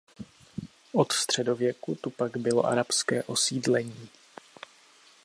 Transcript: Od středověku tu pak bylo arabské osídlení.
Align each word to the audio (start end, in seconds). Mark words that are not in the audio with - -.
Od 0.93 1.11
středověku 1.11 1.95
tu 1.95 2.09
pak 2.09 2.37
bylo 2.37 2.65
arabské 2.65 3.23
osídlení. 3.23 4.09